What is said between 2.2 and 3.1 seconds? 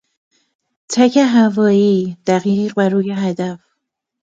دقیق و